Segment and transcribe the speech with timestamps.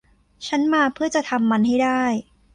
[0.47, 2.03] ฉันมาเพื่อจะทำมันให้ได้